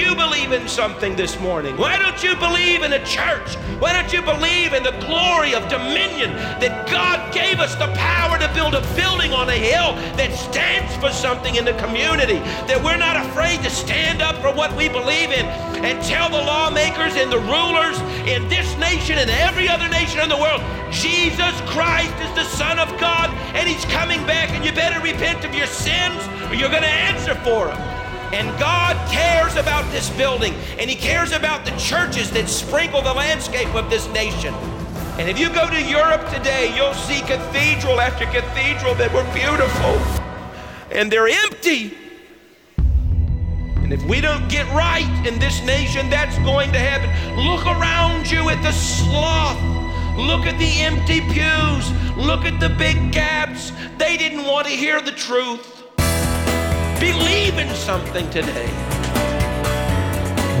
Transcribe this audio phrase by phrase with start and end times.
[0.00, 1.76] you believe in something this morning?
[1.76, 3.56] Why don't you believe in a church?
[3.78, 8.38] Why don't you believe in the glory of dominion that God gave us the power
[8.38, 12.40] to build a building on a hill that stands for something in the community?
[12.66, 15.44] That we're not afraid to stand up for what we believe in
[15.84, 20.28] and tell the lawmakers and the rulers in this nation and every other nation in
[20.28, 24.72] the world Jesus Christ is the Son of God and He's coming back, and you
[24.72, 27.99] better repent of your sins or you're going to answer for them.
[28.32, 33.12] And God cares about this building, and He cares about the churches that sprinkle the
[33.12, 34.54] landscape of this nation.
[35.18, 39.98] And if you go to Europe today, you'll see cathedral after cathedral that were beautiful,
[40.90, 41.98] and they're empty.
[42.78, 47.10] And if we don't get right in this nation, that's going to happen.
[47.44, 49.60] Look around you at the sloth.
[50.16, 51.90] Look at the empty pews.
[52.16, 53.72] Look at the big gaps.
[53.98, 55.79] They didn't want to hear the truth.
[57.00, 58.66] Believe in something today.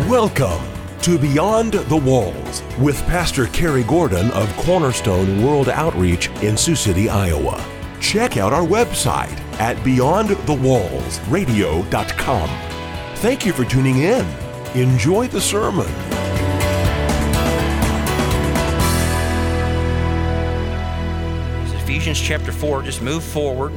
[0.08, 0.62] Welcome
[1.02, 7.10] to Beyond the Walls with Pastor Cary Gordon of Cornerstone World Outreach in Sioux City,
[7.10, 7.62] Iowa.
[8.00, 12.48] Check out our website at beyondthewallsradio.com.
[13.16, 14.26] Thank you for tuning in.
[14.74, 15.88] Enjoy the sermon.
[21.82, 23.74] Ephesians chapter 4, just move forward.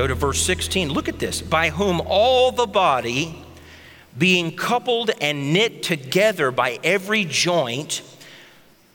[0.00, 0.88] Go to verse 16.
[0.88, 1.42] Look at this.
[1.42, 3.44] By whom all the body,
[4.16, 8.00] being coupled and knit together by every joint,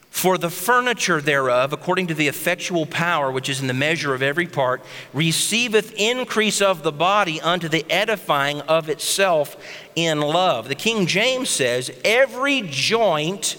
[0.09, 4.23] for the furniture thereof, according to the effectual power which is in the measure of
[4.23, 4.81] every part,
[5.14, 9.56] receiveth increase of the body unto the edifying of itself
[9.95, 10.69] in love.
[10.69, 13.58] The King James says, every joint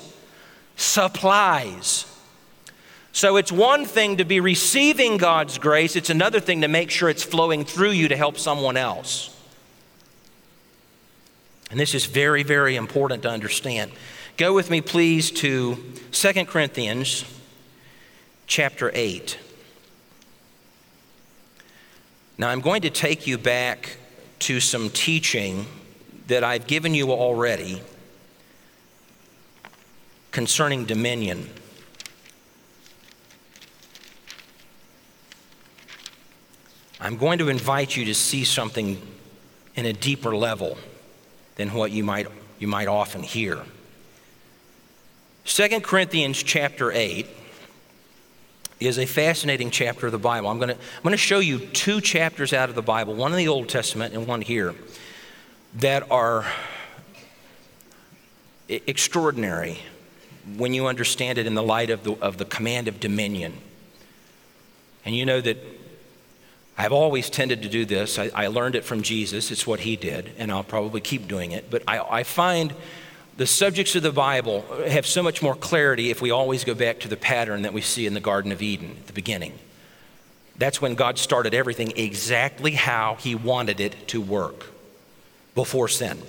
[0.75, 2.13] supplies.
[3.17, 7.09] So it's one thing to be receiving God's grace, it's another thing to make sure
[7.09, 9.35] it's flowing through you to help someone else.
[11.71, 13.93] And this is very, very important to understand.
[14.37, 15.77] Go with me, please, to
[16.13, 17.25] 2 Corinthians
[18.47, 19.39] chapter 8.
[22.37, 23.97] Now, I'm going to take you back
[24.41, 25.65] to some teaching
[26.27, 27.81] that I've given you already
[30.33, 31.49] concerning dominion.
[37.01, 39.01] I'm going to invite you to see something
[39.75, 40.79] in a deeper level
[41.57, 42.27] than what you might,
[42.59, 43.61] you might often hear.
[45.45, 47.27] 2 Corinthians chapter 8
[48.81, 50.49] is a fascinating chapter of the Bible.
[50.49, 53.31] I'm going, to, I'm going to show you two chapters out of the Bible, one
[53.33, 54.75] in the Old Testament and one here,
[55.75, 56.47] that are
[58.69, 59.79] extraordinary
[60.57, 63.55] when you understand it in the light of the, of the command of dominion.
[65.05, 65.59] And you know that
[66.79, 68.19] I've always tended to do this.
[68.19, 69.51] I, I, learned it from Jesus.
[69.51, 71.71] It's what he did, and I'll probably keep doing it.
[71.71, 72.75] But I, I find
[73.39, 77.01] the subjects of the Bible have so much more clarity if we always go back
[77.01, 79.55] to the pattern that we see in the Garden of Eden at the beginning.
[80.59, 84.67] That's when God started everything exactly how he wanted it to work
[85.55, 86.21] before sin.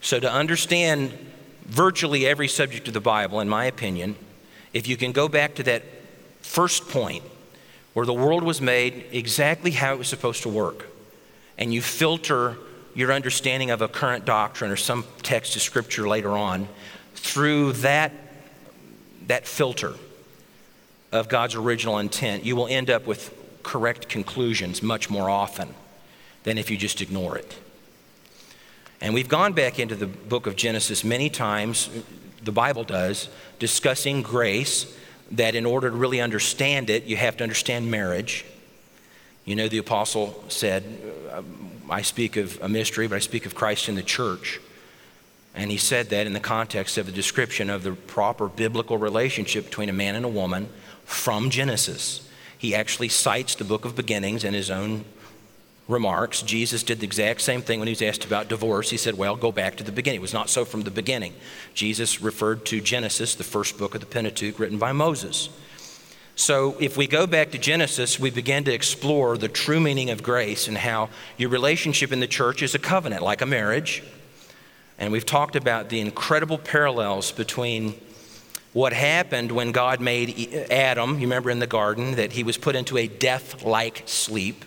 [0.00, 1.12] So, to understand
[1.64, 4.16] virtually every subject of the Bible, in my opinion,
[4.72, 5.82] if you can go back to that
[6.42, 7.24] first point
[7.94, 10.86] where the world was made exactly how it was supposed to work,
[11.56, 12.56] and you filter
[12.94, 16.68] your understanding of a current doctrine or some text of scripture later on
[17.14, 18.12] through that,
[19.26, 19.94] that filter
[21.10, 23.32] of God's original intent, you will end up with
[23.62, 25.74] correct conclusions much more often
[26.42, 27.56] than if you just ignore it.
[29.00, 31.90] And we've gone back into the book of Genesis many times,
[32.42, 33.28] the Bible does,
[33.58, 34.96] discussing grace
[35.32, 38.44] that in order to really understand it, you have to understand marriage.
[39.44, 40.84] You know, the apostle said,
[41.90, 44.60] I speak of a mystery, but I speak of Christ in the church.
[45.54, 49.66] And he said that in the context of the description of the proper biblical relationship
[49.66, 50.68] between a man and a woman
[51.04, 52.28] from Genesis.
[52.58, 55.04] He actually cites the book of beginnings in his own
[55.88, 56.42] remarks.
[56.42, 58.90] Jesus did the exact same thing when he was asked about divorce.
[58.90, 60.18] He said, Well, go back to the beginning.
[60.18, 61.34] It was not so from the beginning.
[61.74, 65.48] Jesus referred to Genesis, the first book of the Pentateuch written by Moses.
[66.36, 70.22] So, if we go back to Genesis, we begin to explore the true meaning of
[70.22, 74.02] grace and how your relationship in the church is a covenant, like a marriage.
[74.98, 77.94] And we've talked about the incredible parallels between
[78.72, 82.74] what happened when God made Adam, you remember in the garden, that he was put
[82.74, 84.64] into a death like sleep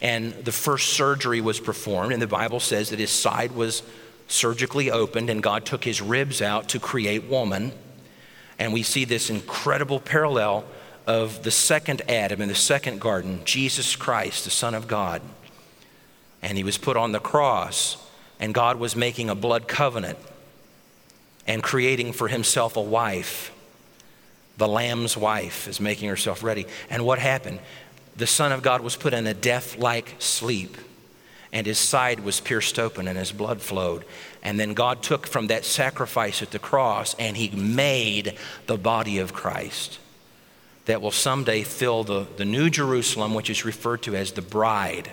[0.00, 3.82] and the first surgery was performed, and the Bible says that his side was
[4.28, 7.72] surgically opened, and God took his ribs out to create woman.
[8.58, 10.64] And we see this incredible parallel
[11.06, 15.22] of the second Adam in the second garden, Jesus Christ, the Son of God.
[16.42, 17.96] And he was put on the cross
[18.40, 20.18] and God was making a blood covenant
[21.46, 23.52] and creating for himself a wife.
[24.56, 26.66] The Lamb's wife is making herself ready.
[26.88, 27.60] And what happened?
[28.16, 30.76] The Son of God was put in a death like sleep,
[31.52, 34.04] and his side was pierced open, and his blood flowed.
[34.42, 38.36] And then God took from that sacrifice at the cross, and he made
[38.66, 39.98] the body of Christ
[40.86, 45.10] that will someday fill the, the new Jerusalem, which is referred to as the bride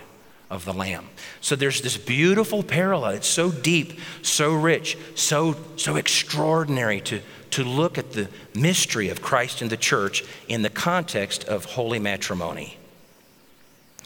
[0.49, 1.07] of the Lamb.
[1.41, 3.11] So there's this beautiful parallel.
[3.11, 7.21] It's so deep, so rich, so, so extraordinary to,
[7.51, 11.99] to look at the mystery of Christ and the church in the context of holy
[11.99, 12.77] matrimony.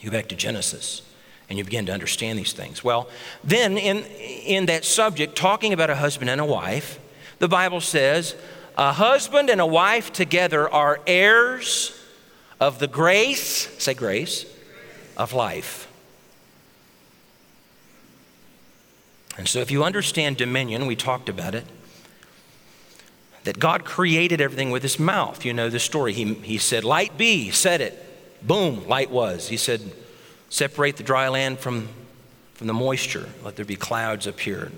[0.02, 1.04] You go back to Genesis
[1.48, 2.84] and you begin to understand these things.
[2.84, 3.08] Well,
[3.44, 7.00] then in, in that subject, talking about a husband and a wife,
[7.40, 8.36] the Bible says,
[8.78, 11.98] a husband and a wife together are heirs
[12.60, 14.46] of the grace, say grace,
[15.18, 15.88] of life.
[19.38, 21.66] And so, if you understand dominion, we talked about it,
[23.44, 25.44] that God created everything with his mouth.
[25.46, 26.14] You know the story.
[26.14, 28.11] He, he said, Light be, said it.
[28.44, 29.48] Boom, light was.
[29.50, 29.82] He said,
[30.50, 31.88] Separate the dry land from,
[32.56, 33.30] from the moisture.
[33.44, 34.72] Let there be clouds appear.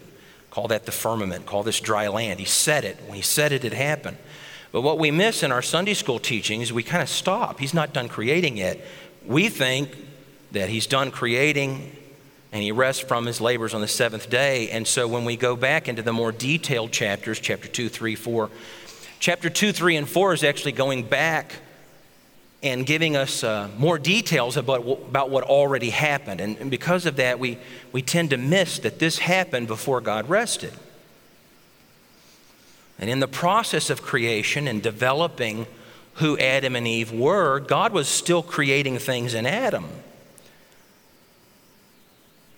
[0.52, 1.48] Call that the firmament.
[1.48, 2.40] Call this dry land.
[2.40, 2.98] He said it.
[3.08, 4.18] When he said it, it happened.
[4.72, 7.60] But what we miss in our Sunday school teaching is we kind of stop.
[7.60, 8.80] He's not done creating yet.
[9.26, 9.96] We think
[10.52, 11.96] that he's done creating
[12.52, 14.70] and he rests from his labors on the seventh day.
[14.70, 18.50] And so when we go back into the more detailed chapters, chapter 2, 3, 4,
[19.20, 21.56] chapter 2, 3, and 4 is actually going back
[22.64, 26.40] and giving us uh, more details about, about what already happened.
[26.40, 27.58] And, and because of that, we,
[27.92, 30.74] we tend to miss that this happened before God rested.
[32.98, 35.68] And in the process of creation and developing
[36.16, 39.86] who Adam and Eve were, God was still creating things in Adam.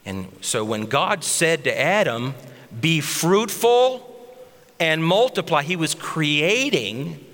[0.05, 2.35] And so when God said to Adam,
[2.79, 4.11] Be fruitful
[4.79, 7.24] and multiply, he was creating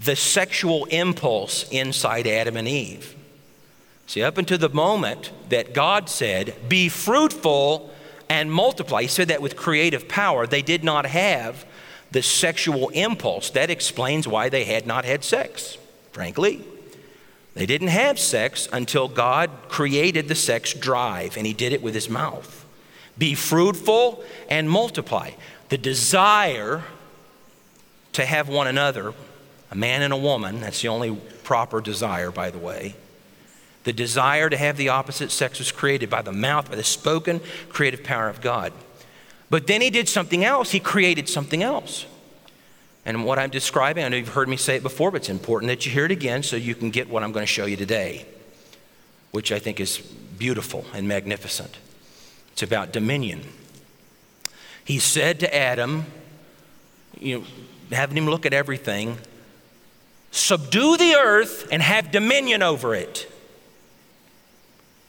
[0.00, 3.16] the sexual impulse inside Adam and Eve.
[4.06, 7.90] See, up until the moment that God said, Be fruitful
[8.28, 11.66] and multiply, he said that with creative power, they did not have
[12.10, 13.50] the sexual impulse.
[13.50, 15.76] That explains why they had not had sex,
[16.12, 16.64] frankly.
[17.54, 21.94] They didn't have sex until God created the sex drive, and He did it with
[21.94, 22.64] His mouth.
[23.18, 25.32] Be fruitful and multiply.
[25.68, 26.84] The desire
[28.12, 29.12] to have one another,
[29.70, 32.94] a man and a woman, that's the only proper desire, by the way.
[33.84, 37.40] The desire to have the opposite sex was created by the mouth, by the spoken
[37.68, 38.72] creative power of God.
[39.50, 42.06] But then He did something else, He created something else.
[43.04, 45.70] And what I'm describing, I know you've heard me say it before, but it's important
[45.70, 47.76] that you hear it again so you can get what I'm going to show you
[47.76, 48.26] today,
[49.30, 51.78] which I think is beautiful and magnificent.
[52.52, 53.40] It's about dominion.
[54.84, 56.04] He said to Adam,
[57.18, 57.46] you know,
[57.92, 59.16] having him look at everything,
[60.38, 63.30] subdue the earth and have dominion over it.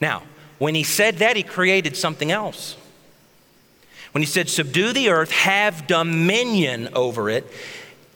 [0.02, 0.24] Now,
[0.58, 2.76] when he said that, he created something else.
[4.12, 7.46] When he said, subdue the earth, have dominion over it,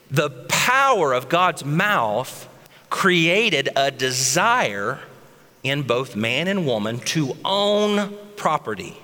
[0.10, 2.48] the power of God's mouth
[2.90, 5.00] created a desire
[5.64, 8.98] in both man and woman to own property.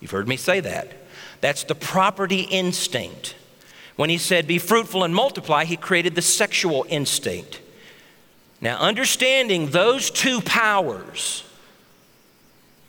[0.00, 0.92] You've heard me say that.
[1.40, 3.34] That's the property instinct.
[3.96, 7.60] When he said, Be fruitful and multiply, he created the sexual instinct.
[8.60, 11.44] Now, understanding those two powers,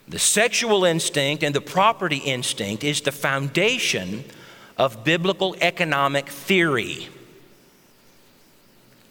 [0.07, 4.25] the sexual instinct and the property instinct, is the foundation
[4.77, 7.07] of biblical economic theory.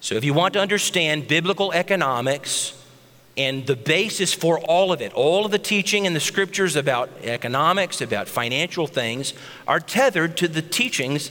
[0.01, 2.77] So, if you want to understand biblical economics
[3.37, 7.11] and the basis for all of it, all of the teaching in the scriptures about
[7.23, 9.33] economics, about financial things,
[9.67, 11.31] are tethered to the teachings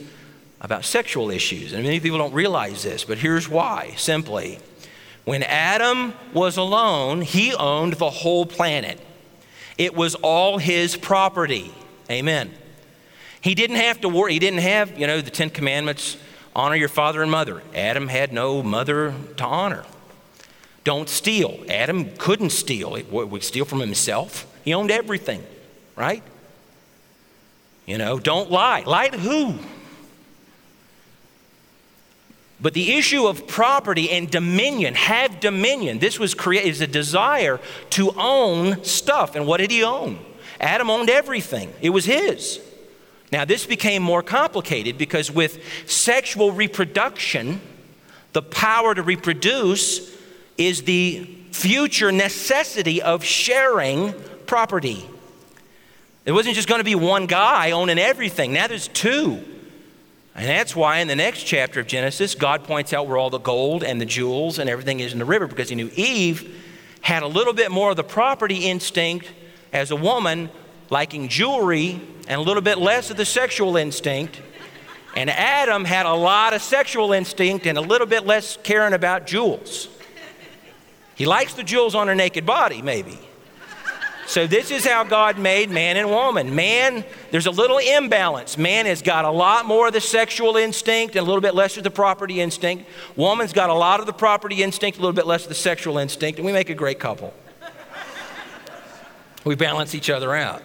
[0.61, 1.73] about sexual issues.
[1.73, 4.59] And many people don't realize this, but here's why simply.
[5.25, 8.99] When Adam was alone, he owned the whole planet.
[9.77, 11.71] It was all his property.
[12.09, 12.51] Amen.
[13.41, 14.33] He didn't have to worry.
[14.33, 16.17] He didn't have, you know, the Ten Commandments
[16.55, 17.61] Honor your father and mother.
[17.75, 19.85] Adam had no mother to honor.
[20.83, 21.63] Don't steal.
[21.69, 22.95] Adam couldn't steal.
[22.95, 24.45] He would steal from himself.
[24.65, 25.43] He owned everything,
[25.95, 26.23] right?
[27.85, 28.83] You know, don't lie.
[28.85, 29.57] Lie to who?
[32.61, 35.99] But the issue of property and dominion, have dominion.
[35.99, 37.59] This was created is a desire
[37.91, 39.35] to own stuff.
[39.35, 40.19] And what did he own?
[40.59, 41.73] Adam owned everything.
[41.81, 42.59] It was his.
[43.31, 47.61] Now, this became more complicated because with sexual reproduction,
[48.33, 50.15] the power to reproduce
[50.57, 54.13] is the future necessity of sharing
[54.45, 55.07] property.
[56.25, 58.51] It wasn't just going to be one guy owning everything.
[58.51, 59.43] Now there's two.
[60.35, 63.39] And that's why in the next chapter of Genesis, God points out where all the
[63.39, 66.63] gold and the jewels and everything is in the river because he knew Eve
[67.01, 69.29] had a little bit more of the property instinct
[69.73, 70.49] as a woman,
[70.89, 74.41] liking jewelry, and a little bit less of the sexual instinct.
[75.15, 79.25] And Adam had a lot of sexual instinct and a little bit less caring about
[79.25, 79.89] jewels.
[81.15, 83.19] He likes the jewels on her naked body, maybe.
[84.29, 86.53] So, this is how God made man and woman.
[86.53, 88.59] Man, there's a little imbalance.
[88.59, 91.77] Man has got a lot more of the sexual instinct and a little bit less
[91.77, 92.87] of the property instinct.
[93.15, 95.97] Woman's got a lot of the property instinct, a little bit less of the sexual
[95.97, 97.33] instinct, and we make a great couple.
[99.45, 100.61] we balance each other out.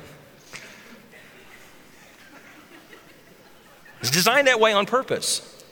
[4.00, 5.64] It's designed that way on purpose.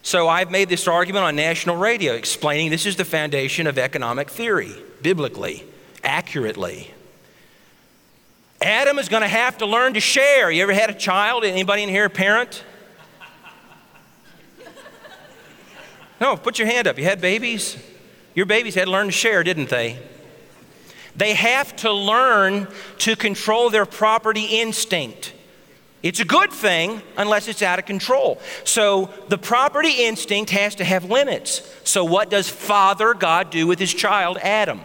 [0.00, 4.30] So I've made this argument on national radio explaining this is the foundation of economic
[4.30, 5.66] theory, biblically,
[6.02, 6.94] accurately.
[8.64, 10.50] Adam is going to have to learn to share.
[10.50, 11.44] You ever had a child?
[11.44, 12.64] Anybody in here a parent?
[16.20, 16.98] No, put your hand up.
[16.98, 17.76] You had babies?
[18.34, 19.98] Your babies had to learn to share, didn't they?
[21.16, 25.34] They have to learn to control their property instinct.
[26.02, 28.40] It's a good thing unless it's out of control.
[28.64, 31.62] So the property instinct has to have limits.
[31.84, 34.80] So, what does Father God do with his child, Adam?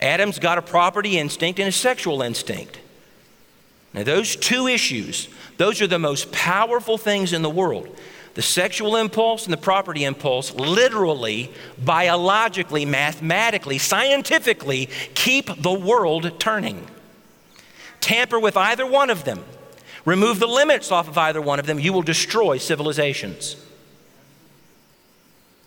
[0.00, 2.80] Adam's got a property instinct and a sexual instinct.
[3.92, 7.94] Now, those two issues, those are the most powerful things in the world.
[8.34, 16.86] The sexual impulse and the property impulse literally, biologically, mathematically, scientifically keep the world turning.
[18.00, 19.44] Tamper with either one of them,
[20.04, 23.56] remove the limits off of either one of them, you will destroy civilizations.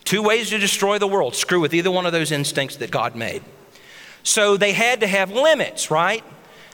[0.05, 3.15] Two ways to destroy the world screw with either one of those instincts that God
[3.15, 3.43] made.
[4.23, 6.23] So they had to have limits, right?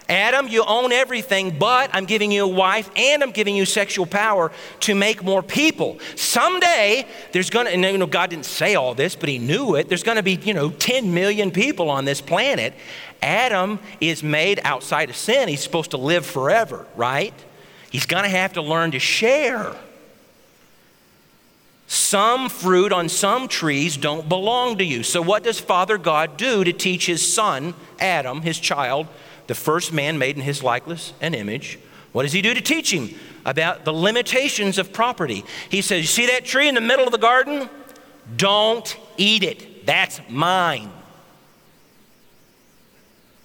[0.09, 4.07] Adam, you own everything, but I'm giving you a wife and I'm giving you sexual
[4.07, 4.51] power
[4.81, 5.99] to make more people.
[6.15, 9.87] Someday, there's gonna, and you know, God didn't say all this, but He knew it.
[9.87, 12.73] There's gonna be, you know, 10 million people on this planet.
[13.21, 15.47] Adam is made outside of sin.
[15.47, 17.33] He's supposed to live forever, right?
[17.91, 19.75] He's gonna have to learn to share.
[21.89, 25.01] Some fruit on some trees don't belong to you.
[25.01, 29.07] So, what does Father God do to teach his son, Adam, his child,
[29.47, 31.79] the first man made in his likeness and image?
[32.11, 33.09] What does he do to teach him
[33.43, 35.43] about the limitations of property?
[35.71, 37.67] He says, You see that tree in the middle of the garden?
[38.37, 39.87] Don't eat it.
[39.87, 40.91] That's mine.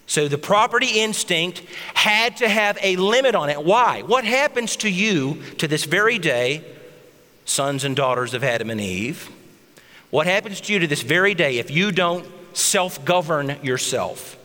[0.06, 1.62] So the property instinct
[1.94, 3.64] had to have a limit on it.
[3.64, 4.02] Why?
[4.02, 6.62] What happens to you to this very day
[7.44, 9.30] sons and daughters of Adam and Eve.
[10.10, 14.38] What happens to you to this very day if you don't self govern yourself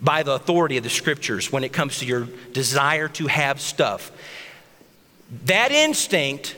[0.00, 4.12] by the authority of the scriptures when it comes to your desire to have stuff?
[5.46, 6.56] That instinct,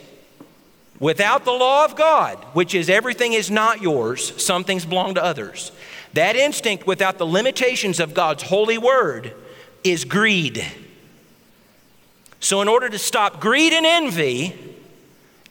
[0.99, 5.23] without the law of God, which is everything is not yours, some things belong to
[5.23, 5.71] others,
[6.13, 9.33] that instinct without the limitations of God's holy word
[9.83, 10.65] is greed.
[12.39, 14.72] So, in order to stop greed and envy,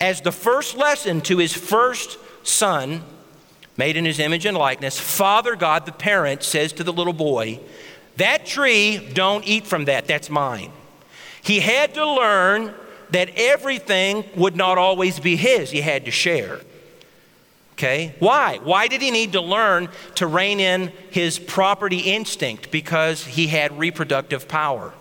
[0.02, 3.02] as the first lesson to his first son,
[3.76, 7.60] made in his image and likeness, Father God, the parent, says to the little boy,
[8.16, 10.72] That tree, don't eat from that, that's mine.
[11.40, 12.74] He had to learn
[13.10, 16.60] that everything would not always be his, he had to share.
[17.74, 18.16] Okay?
[18.18, 18.58] Why?
[18.58, 22.72] Why did he need to learn to rein in his property instinct?
[22.72, 24.92] Because he had reproductive power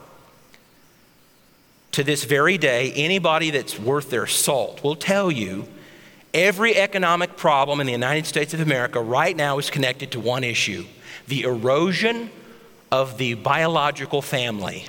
[1.91, 5.67] to this very day, anybody that's worth their salt will tell you
[6.33, 10.43] every economic problem in the United States of America right now is connected to one
[10.43, 10.85] issue
[11.27, 12.29] the erosion
[12.91, 14.85] of the biological family.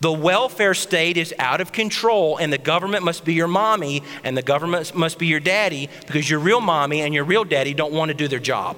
[0.00, 4.36] The welfare state is out of control, and the government must be your mommy, and
[4.36, 7.92] the government must be your daddy because your real mommy and your real daddy don't
[7.92, 8.76] want to do their job.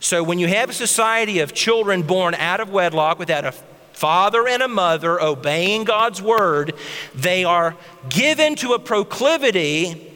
[0.00, 3.54] So, when you have a society of children born out of wedlock without a
[3.96, 6.74] father and a mother obeying God's word,
[7.14, 7.76] they are
[8.08, 10.12] given to a proclivity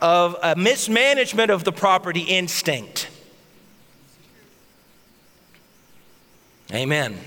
[0.00, 3.08] of a mismanagement of the property instinct.
[6.72, 7.18] Amen.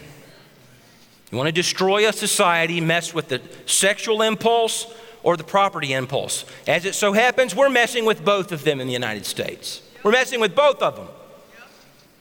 [1.32, 4.92] You want to destroy a society, mess with the sexual impulse
[5.24, 6.46] or the property impulse.
[6.68, 9.82] As it so happens, we're messing with both of them in the United States.
[10.04, 11.08] We're messing with both of them.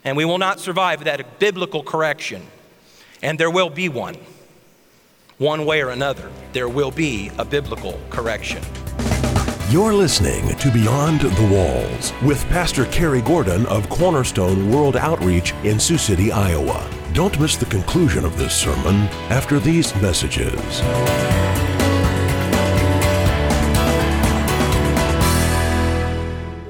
[0.05, 2.47] And we will not survive without a biblical correction.
[3.23, 4.17] And there will be one.
[5.39, 8.63] One way or another, there will be a biblical correction.
[9.71, 15.81] You're listening to Beyond the Walls with Pastor Cary Gordon of Cornerstone World Outreach in
[15.81, 16.89] Sioux City, Iowa.
[17.15, 20.83] Don't miss the conclusion of this sermon after these messages.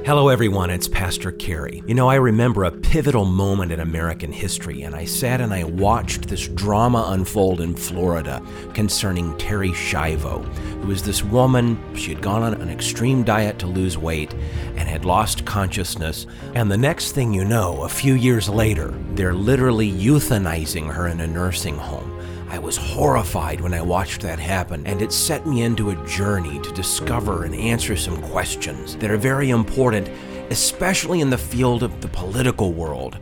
[0.05, 0.69] Hello, everyone.
[0.69, 1.81] It's Pastor Cary.
[1.87, 5.63] You know, I remember a pivotal moment in American history, and I sat and I
[5.63, 8.43] watched this drama unfold in Florida
[8.75, 10.43] concerning Terri Schiavo,
[10.81, 11.79] who was this woman.
[11.95, 14.35] She had gone on an extreme diet to lose weight
[14.75, 16.27] and had lost consciousness.
[16.57, 21.21] And the next thing you know, a few years later, they're literally euthanizing her in
[21.21, 22.22] a nursing home.
[22.53, 26.61] I was horrified when I watched that happen, and it set me into a journey
[26.61, 30.11] to discover and answer some questions that are very important,
[30.51, 33.17] especially in the field of the political world.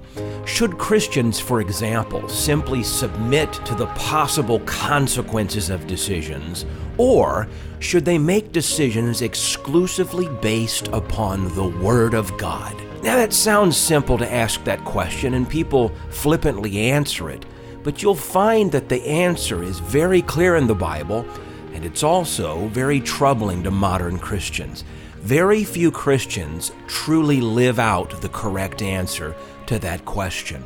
[0.47, 6.67] Should Christians, for example, simply submit to the possible consequences of decisions,
[6.99, 7.47] or
[7.79, 12.75] should they make decisions exclusively based upon the Word of God?
[13.05, 17.47] Now, that sounds simple to ask that question, and people flippantly answer it
[17.83, 21.27] but you'll find that the answer is very clear in the Bible,
[21.73, 24.85] and it's also very troubling to modern Christians.
[25.19, 29.35] Very few Christians truly live out the correct answer
[29.67, 30.65] to that question.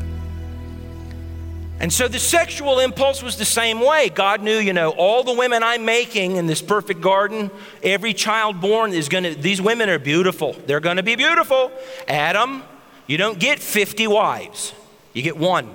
[1.80, 4.08] And so the sexual impulse was the same way.
[4.08, 7.50] God knew, you know, all the women I'm making in this perfect garden,
[7.82, 10.52] every child born is going to, these women are beautiful.
[10.52, 11.72] They're going to be beautiful.
[12.06, 12.62] Adam,
[13.08, 14.72] you don't get 50 wives,
[15.14, 15.68] you get one.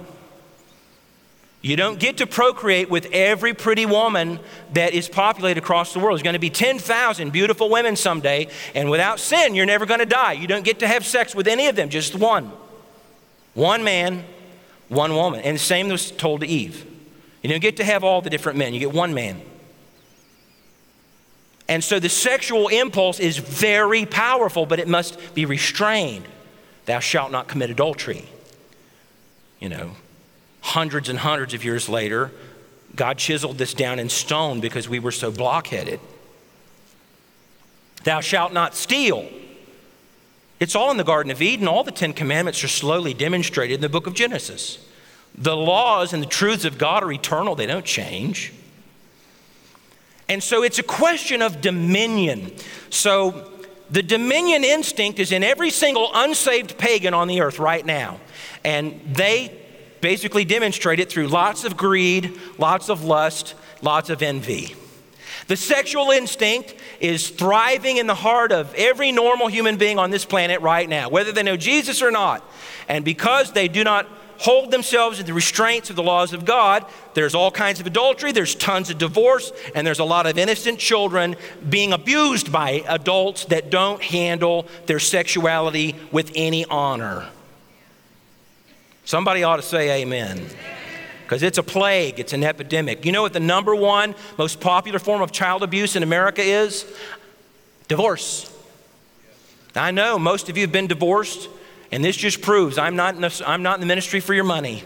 [1.63, 4.41] You don't get to procreate with every pretty woman
[4.73, 6.17] that is populated across the world.
[6.17, 10.05] There's going to be 10,000 beautiful women someday, and without sin, you're never going to
[10.05, 10.33] die.
[10.33, 12.51] You don't get to have sex with any of them, just one.
[13.53, 14.25] One man,
[14.89, 15.39] one woman.
[15.39, 16.85] And the same was told to Eve.
[17.41, 19.41] You don't get to have all the different men, you get one man.
[21.69, 26.25] And so the sexual impulse is very powerful, but it must be restrained.
[26.87, 28.25] Thou shalt not commit adultery.
[29.61, 29.91] You know,
[30.63, 32.31] hundreds and hundreds of years later,
[32.95, 35.99] God chiseled this down in stone because we were so blockheaded.
[38.03, 39.29] Thou shalt not steal.
[40.59, 41.67] It's all in the Garden of Eden.
[41.67, 44.79] All the Ten Commandments are slowly demonstrated in the book of Genesis.
[45.35, 48.53] The laws and the truths of God are eternal, they don't change.
[50.29, 52.53] And so it's a question of dominion.
[52.89, 53.51] So
[53.89, 58.19] the dominion instinct is in every single unsaved pagan on the earth right now.
[58.63, 59.62] And they
[60.03, 64.75] basically demonstrate it through lots of greed, lots of lust, lots of envy.
[65.47, 70.25] The sexual instinct is thriving in the heart of every normal human being on this
[70.25, 72.43] planet right now, whether they know Jesus or not.
[72.89, 74.05] And because they do not
[74.39, 78.33] hold themselves to the restraints of the laws of God, there's all kinds of adultery,
[78.33, 81.37] there's tons of divorce, and there's a lot of innocent children
[81.69, 87.29] being abused by adults that don't handle their sexuality with any honor.
[89.05, 90.45] Somebody ought to say amen.
[91.23, 93.05] Because it's a plague, it's an epidemic.
[93.05, 96.85] You know what the number one most popular form of child abuse in America is?
[97.87, 98.49] Divorce.
[99.75, 101.49] I know most of you have been divorced,
[101.91, 104.43] and this just proves I'm not in the, I'm not in the ministry for your
[104.43, 104.83] money.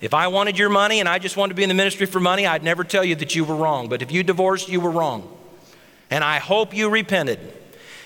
[0.00, 2.20] If I wanted your money and I just wanted to be in the ministry for
[2.20, 3.88] money, I'd never tell you that you were wrong.
[3.88, 5.34] But if you divorced, you were wrong.
[6.10, 7.40] And I hope you repented.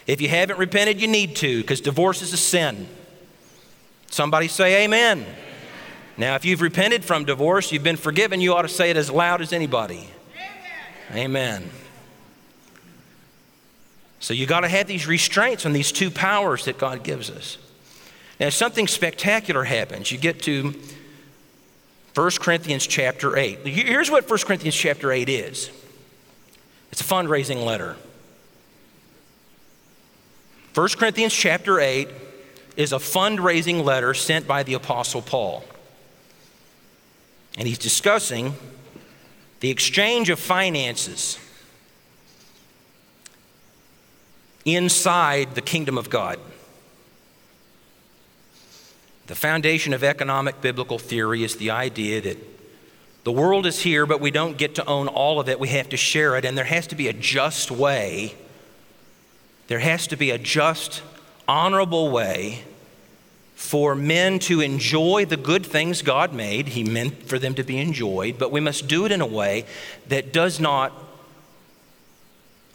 [0.06, 2.88] If you haven't repented, you need to, because divorce is a sin.
[4.10, 5.26] Somebody say amen.
[6.16, 9.10] Now, if you've repented from divorce, you've been forgiven, you ought to say it as
[9.10, 10.08] loud as anybody.
[11.12, 11.24] Amen.
[11.24, 11.70] Amen.
[14.20, 17.58] So you got to have these restraints on these two powers that God gives us.
[18.40, 20.10] Now, something spectacular happens.
[20.10, 20.74] You get to
[22.14, 23.66] 1 Corinthians chapter 8.
[23.66, 25.70] Here's what 1 Corinthians chapter 8 is
[26.90, 27.96] it's a fundraising letter.
[30.74, 32.08] 1 Corinthians chapter 8
[32.78, 35.64] is a fundraising letter sent by the Apostle Paul.
[37.58, 38.54] And he's discussing
[39.58, 41.40] the exchange of finances
[44.64, 46.38] inside the kingdom of God.
[49.26, 52.38] The foundation of economic biblical theory is the idea that
[53.24, 55.58] the world is here, but we don't get to own all of it.
[55.58, 58.36] We have to share it, and there has to be a just way.
[59.66, 61.02] There has to be a just,
[61.48, 62.62] honorable way
[63.56, 66.68] for men to enjoy the good things God made.
[66.68, 69.64] He meant for them to be enjoyed, but we must do it in a way
[70.06, 70.92] that does not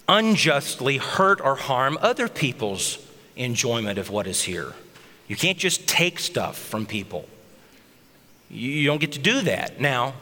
[0.09, 2.97] unjustly hurt or harm other people's
[3.37, 4.73] enjoyment of what is here.
[5.29, 7.29] You can't just take stuff from people.
[8.49, 9.79] You don't get to do that.
[9.79, 10.13] Now,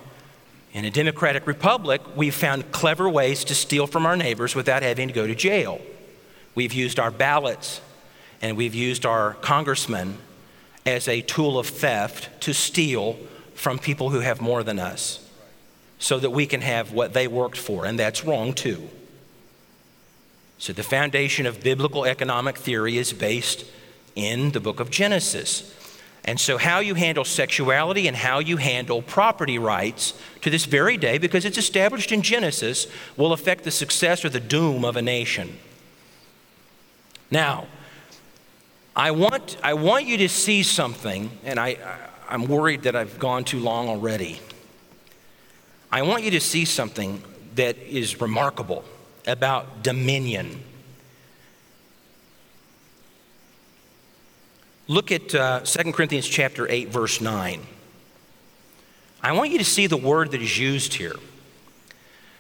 [0.74, 5.08] in a democratic republic, we've found clever ways to steal from our neighbors without having
[5.08, 5.82] to go to jail.
[6.54, 7.82] We've used our ballots
[8.42, 10.18] and we've used our congressmen
[10.86, 13.18] as a tool of theft to steal
[13.54, 15.28] from people who have more than us
[16.00, 18.90] so that we can have what they worked for, and that's wrong too.
[20.58, 23.66] So, the foundation of biblical economic theory is based
[24.16, 25.76] in the book of Genesis.
[26.24, 30.98] And so, how you handle sexuality and how you handle property rights to this very
[30.98, 32.86] day, because it's established in Genesis,
[33.18, 35.58] will affect the success or the doom of a nation.
[37.32, 37.66] Now,
[38.96, 41.78] I want, I want you to see something, and I,
[42.30, 44.40] I'm worried that I've gone too long already.
[45.92, 47.24] I want you to see something
[47.56, 48.84] that is remarkable
[49.26, 50.64] about dominion.
[54.88, 57.62] Look at uh, 2 Corinthians chapter 8, verse 9.
[59.24, 61.16] I want you to see the word that is used here.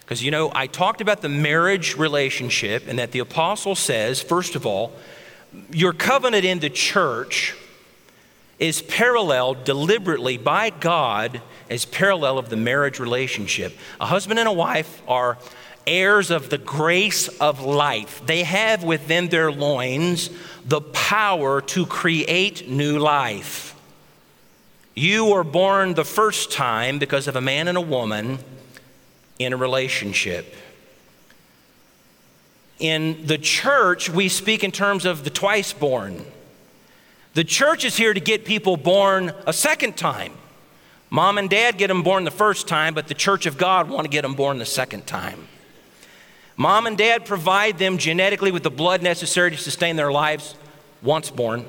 [0.01, 4.55] Because, you know, I talked about the marriage relationship and that the apostle says, first
[4.55, 4.91] of all,
[5.71, 7.55] your covenant in the church
[8.59, 13.75] is paralleled deliberately by God as parallel of the marriage relationship.
[13.99, 15.37] A husband and a wife are
[15.87, 18.21] heirs of the grace of life.
[18.25, 20.29] They have within their loins
[20.63, 23.75] the power to create new life.
[24.93, 28.39] You were born the first time because of a man and a woman
[29.39, 30.53] in a relationship.
[32.81, 36.25] In the church, we speak in terms of the twice born.
[37.35, 40.33] The church is here to get people born a second time.
[41.11, 44.05] Mom and dad get them born the first time, but the church of God want
[44.05, 45.47] to get them born the second time.
[46.57, 50.55] Mom and dad provide them genetically with the blood necessary to sustain their lives
[51.03, 51.65] once born.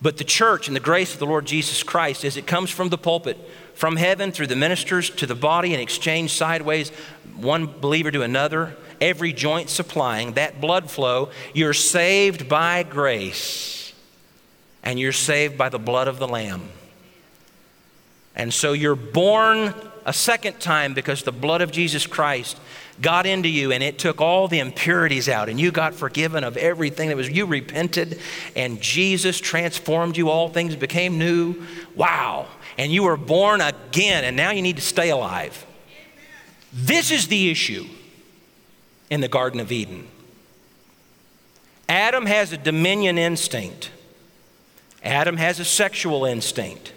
[0.00, 2.88] But the church and the grace of the Lord Jesus Christ, as it comes from
[2.88, 3.36] the pulpit,
[3.74, 6.88] from heaven through the ministers to the body and exchange sideways,
[7.36, 13.92] one believer to another, every joint supplying that blood flow, you're saved by grace
[14.82, 16.68] and you're saved by the blood of the Lamb.
[18.34, 19.74] And so you're born
[20.06, 22.58] a second time because the blood of Jesus Christ
[23.00, 26.56] got into you and it took all the impurities out and you got forgiven of
[26.56, 28.20] everything that was you repented
[28.56, 30.30] and Jesus transformed you.
[30.30, 31.62] All things became new.
[31.94, 32.46] Wow.
[32.78, 35.66] And you were born again and now you need to stay alive.
[36.72, 37.86] This is the issue
[39.10, 40.06] in the garden of Eden
[41.88, 43.90] Adam has a dominion instinct
[45.02, 46.92] Adam has a sexual instinct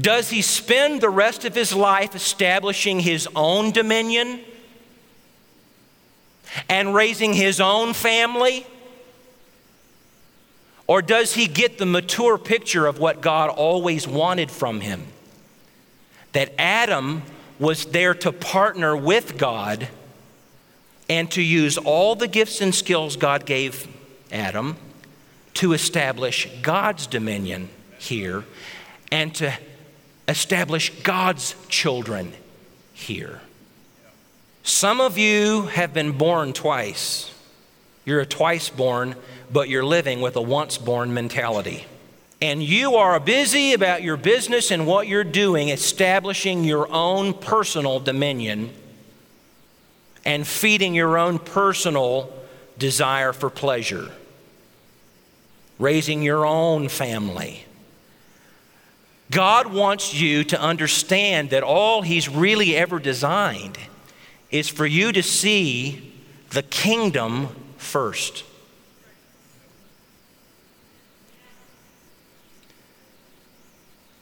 [0.00, 4.40] does he spend the rest of his life establishing his own dominion
[6.68, 8.66] and raising his own family?
[10.86, 15.06] Or does he get the mature picture of what God always wanted from him?
[16.32, 17.22] That Adam
[17.58, 19.88] was there to partner with God
[21.12, 23.86] and to use all the gifts and skills God gave
[24.32, 24.78] Adam
[25.52, 28.44] to establish God's dominion here
[29.10, 29.52] and to
[30.26, 32.32] establish God's children
[32.94, 33.42] here.
[34.62, 37.30] Some of you have been born twice.
[38.06, 39.14] You're a twice born,
[39.52, 41.84] but you're living with a once born mentality.
[42.40, 48.00] And you are busy about your business and what you're doing, establishing your own personal
[48.00, 48.72] dominion
[50.24, 52.32] and feeding your own personal
[52.78, 54.10] desire for pleasure,
[55.78, 57.64] raising your own family.
[59.30, 63.78] God wants you to understand that all He's really ever designed
[64.50, 66.12] is for you to see
[66.50, 68.44] the kingdom first.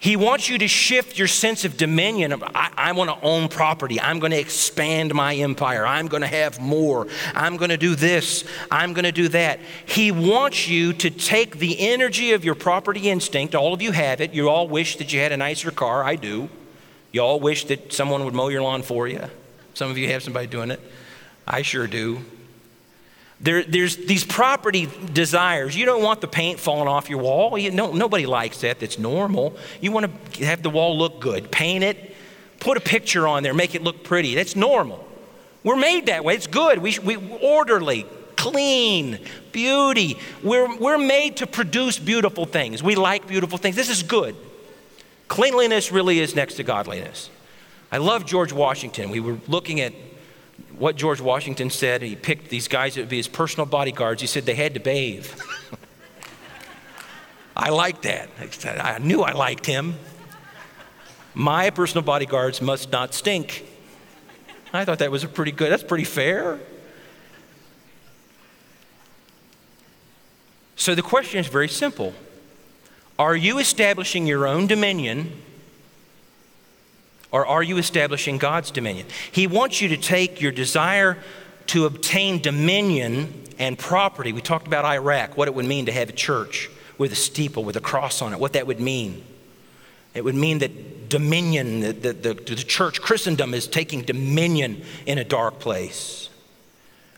[0.01, 2.43] He wants you to shift your sense of dominion.
[2.43, 4.01] I, I want to own property.
[4.01, 5.87] I'm going to expand my empire.
[5.87, 7.07] I'm going to have more.
[7.35, 8.45] I'm going to do this.
[8.71, 9.61] I'm going to do that.
[9.85, 13.55] He wants you to take the energy of your property instinct.
[13.55, 14.33] All of you have it.
[14.33, 16.03] You all wish that you had a nicer car.
[16.03, 16.49] I do.
[17.13, 19.23] You all wish that someone would mow your lawn for you.
[19.75, 20.81] Some of you have somebody doing it.
[21.47, 22.25] I sure do.
[23.43, 25.75] There, there's these property desires.
[25.75, 27.57] You don't want the paint falling off your wall.
[27.57, 28.81] You, no, nobody likes that.
[28.81, 29.57] That's normal.
[29.81, 31.51] You want to have the wall look good.
[31.51, 32.15] Paint it,
[32.59, 34.35] put a picture on there, make it look pretty.
[34.35, 35.07] That's normal.
[35.65, 36.35] We're made that way.
[36.35, 36.79] It's good.
[36.79, 39.19] We, we orderly, clean,
[39.53, 40.19] beauty.
[40.43, 42.83] We're, we're made to produce beautiful things.
[42.83, 43.77] We like beautiful things.
[43.77, 44.37] This is good.
[45.29, 47.31] Cleanliness really is next to godliness.
[47.93, 49.11] I love George Washington.
[49.11, 49.93] We were looking at
[50.81, 52.01] what George Washington said.
[52.01, 54.23] He picked these guys that would be his personal bodyguards.
[54.23, 55.27] He said they had to bathe.
[57.57, 58.31] I like that.
[58.65, 59.97] I knew I liked him.
[61.35, 63.67] My personal bodyguards must not stink.
[64.73, 66.59] I thought that was a pretty good, that's pretty fair.
[70.77, 72.15] So the question is very simple
[73.19, 75.43] Are you establishing your own dominion
[77.33, 79.07] or are you establishing God's dominion?
[79.31, 81.19] He wants you to take your desire
[81.69, 84.33] to obtain dominion and property.
[84.33, 87.63] We talked about Iraq, what it would mean to have a church with a steeple,
[87.63, 89.25] with a cross on it, what that would mean.
[90.15, 95.19] It would mean that dominion, the, the, the, the church, Christendom, is taking dominion in
[95.19, 96.30] a dark place.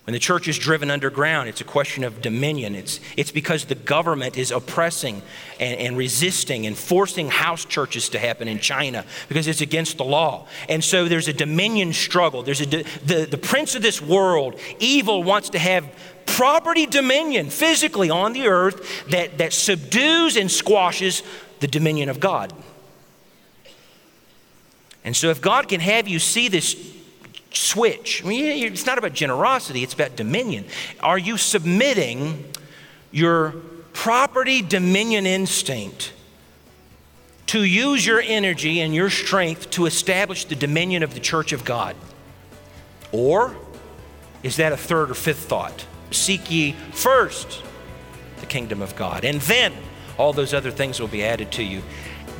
[0.04, 2.74] When the church is driven underground, it's a question of dominion.
[2.74, 5.22] It's, it's because the government is oppressing
[5.60, 10.04] and, and, resisting and forcing house churches to happen in China because it's against the
[10.04, 10.48] law.
[10.68, 12.42] And so there's a dominion struggle.
[12.42, 15.88] There's a, the, the prince of this world, evil, wants to have
[16.26, 21.22] property dominion physically on the earth that, that subdues and squashes
[21.60, 22.52] the dominion of God.
[25.04, 26.74] And so if God can have you see this
[27.58, 28.24] switch.
[28.24, 30.66] I mean, it's not about generosity, it's about dominion.
[31.00, 32.44] Are you submitting
[33.10, 33.52] your
[33.92, 36.12] property dominion instinct
[37.46, 41.64] to use your energy and your strength to establish the dominion of the church of
[41.64, 41.94] God?
[43.12, 43.54] Or
[44.42, 45.86] is that a third or fifth thought?
[46.10, 47.62] Seek ye first
[48.40, 49.72] the kingdom of God, and then
[50.18, 51.82] all those other things will be added to you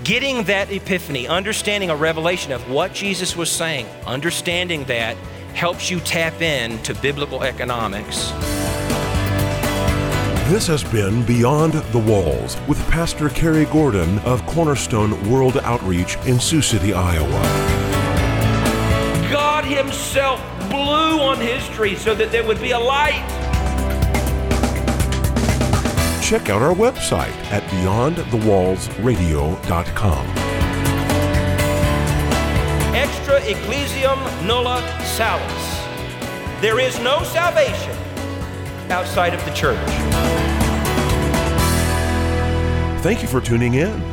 [0.04, 5.16] getting that epiphany, understanding a revelation of what Jesus was saying, understanding that
[5.54, 8.30] helps you tap in to biblical economics.
[10.50, 16.40] This has been Beyond the Walls with Pastor Cary Gordon of Cornerstone World Outreach in
[16.40, 17.42] Sioux City, Iowa.
[19.30, 23.41] God Himself blew on history so that there would be a light
[26.32, 30.26] check out our website at beyondthewallsradio.com.
[32.94, 35.82] Extra ecclesiam nulla salus.
[36.62, 37.94] There is no salvation
[38.90, 39.76] outside of the church.
[43.02, 44.11] Thank you for tuning in.